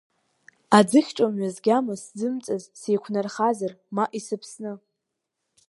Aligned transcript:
Аӡыхь 0.77 1.11
ҿамҩа 1.15 1.49
згьама 1.55 1.95
сзымҵаз, 2.01 2.63
сеиқәнархазар, 2.79 3.73
ма, 3.95 4.05
исыԥсны? 4.17 4.71